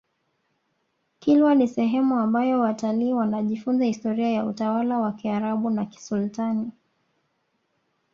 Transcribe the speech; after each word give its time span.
kilwa 1.19 1.55
ni 1.55 1.67
sehemu 1.67 2.15
ambayo 2.19 2.59
watalii 2.59 3.13
wanajifunza 3.13 3.85
historia 3.85 4.29
ya 4.29 4.45
utawala 4.45 4.99
wa 4.99 5.11
kiarabu 5.13 5.75
wa 5.77 5.85
kisultani 5.85 6.71